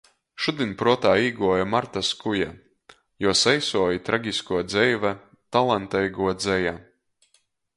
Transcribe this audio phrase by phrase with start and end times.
[0.43, 2.47] Šudiņ pruotā īguoja Marta Skuja,
[3.25, 5.13] juos eisuo i tragiskuo dzeive,
[5.59, 6.75] talanteiguo dzeja.